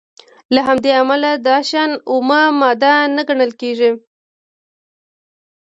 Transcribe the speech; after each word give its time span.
له 0.53 0.61
همدې 0.67 0.91
امله 1.01 1.31
دا 1.47 1.57
شیان 1.69 1.91
اومه 2.11 2.41
ماده 2.59 2.93
نه 3.15 3.21
ګڼل 3.29 3.51
کیږي. 3.61 3.91